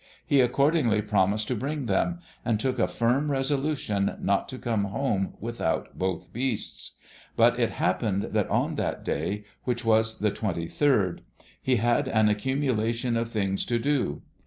[0.25, 5.35] He accordingly promised to bring them, and took a firm resolution not to come home
[5.39, 6.97] without both beasts;
[7.35, 11.19] but it happened that on that day, which was the 23d,
[11.61, 14.23] he had an accumulation of things to do.